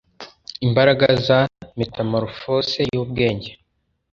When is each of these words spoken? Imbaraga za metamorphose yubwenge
Imbaraga 0.65 1.05
za 1.27 1.39
metamorphose 1.79 2.79
yubwenge 2.93 3.51